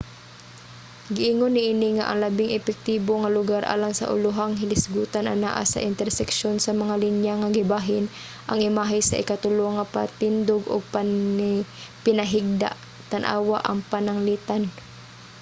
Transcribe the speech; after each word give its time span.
giingon 1.15 1.53
niini 1.55 1.89
nga 1.97 2.07
ang 2.07 2.19
labing 2.23 2.51
epektibo 2.59 3.13
nga 3.19 3.33
lugar 3.37 3.63
alang 3.73 3.93
sa 3.95 4.09
ulohang 4.15 4.53
hilisgutan 4.61 5.25
anaa 5.33 5.63
sa 5.67 5.83
interseksyon 5.89 6.55
sa 6.61 6.71
mga 6.81 6.95
linya 7.03 7.33
nga 7.37 7.49
gibahin 7.57 8.05
ang 8.49 8.59
imahe 8.69 8.99
sa 9.05 9.19
ikatulo 9.23 9.65
nga 9.75 9.89
patindog 9.93 10.63
ug 10.73 10.81
pinahigda 12.03 12.69
tan-awa 13.11 13.57
ang 13.63 13.79
pananglitan 13.91 14.61